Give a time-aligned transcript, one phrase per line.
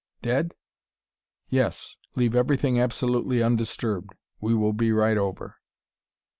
[0.23, 0.55] "Dead?...
[1.49, 1.95] Yes!...
[2.15, 4.15] Leave everything absolutely undisturbed.
[4.39, 5.57] We will be right over."